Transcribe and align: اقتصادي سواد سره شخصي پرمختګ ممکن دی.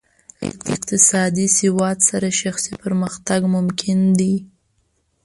اقتصادي 0.73 1.45
سواد 1.59 1.97
سره 2.09 2.29
شخصي 2.41 2.71
پرمختګ 2.83 3.41
ممکن 3.55 3.99
دی. 4.19 4.33